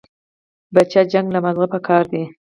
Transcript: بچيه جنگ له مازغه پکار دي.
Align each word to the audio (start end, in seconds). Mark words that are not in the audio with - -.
بچيه 0.73 1.03
جنگ 1.11 1.27
له 1.33 1.39
مازغه 1.45 1.67
پکار 1.73 2.03
دي. 2.11 2.23